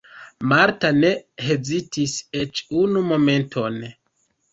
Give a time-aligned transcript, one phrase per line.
[0.51, 1.09] Marta ne
[1.47, 2.15] hezitis
[2.45, 3.79] eĉ unu momenton.